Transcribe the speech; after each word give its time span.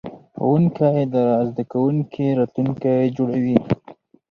ښوونکی 0.37 1.01
د 1.15 1.15
زده 1.47 1.63
کوونکي 1.71 2.25
راتلونکی 2.39 2.97
جوړوي. 3.17 3.57